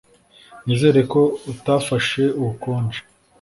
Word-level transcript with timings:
Nizere 0.65 0.99
ko 1.11 1.21
utafashe 1.51 2.23
ubukonje 2.41 2.99